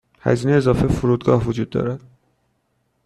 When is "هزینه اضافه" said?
0.21-0.87